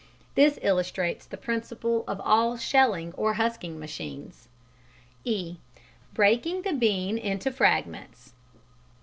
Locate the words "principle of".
1.37-2.19